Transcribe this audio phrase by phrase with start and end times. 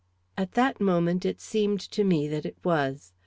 [0.35, 3.13] At that moment it seemed to me that it was.